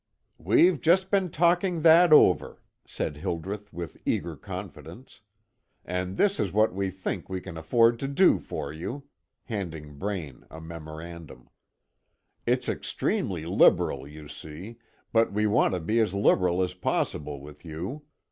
[0.39, 5.21] "We've just been talking that over," said Hildreth with eager confidence;
[5.85, 9.03] "and this is what we think we can afford to do for you,"
[9.43, 11.51] handing Braine a memorandum.
[12.47, 14.79] "It's extremely liberal, you see,
[15.13, 18.01] but we want to be as liberal as possible with you.